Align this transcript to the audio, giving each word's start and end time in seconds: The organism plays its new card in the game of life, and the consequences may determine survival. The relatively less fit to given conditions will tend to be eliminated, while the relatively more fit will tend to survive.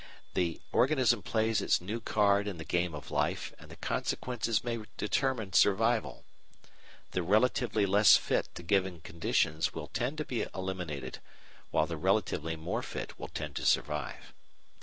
The 0.33 0.59
organism 0.71 1.21
plays 1.21 1.61
its 1.61 1.79
new 1.79 1.99
card 2.01 2.47
in 2.47 2.57
the 2.57 2.65
game 2.65 2.95
of 2.95 3.11
life, 3.11 3.53
and 3.59 3.69
the 3.69 3.75
consequences 3.75 4.63
may 4.63 4.79
determine 4.97 5.53
survival. 5.53 6.25
The 7.11 7.21
relatively 7.21 7.85
less 7.85 8.17
fit 8.17 8.49
to 8.55 8.63
given 8.63 9.01
conditions 9.01 9.75
will 9.75 9.89
tend 9.89 10.17
to 10.17 10.25
be 10.25 10.47
eliminated, 10.55 11.19
while 11.69 11.85
the 11.85 11.97
relatively 11.97 12.55
more 12.55 12.81
fit 12.81 13.19
will 13.19 13.27
tend 13.27 13.55
to 13.57 13.63
survive. 13.63 14.33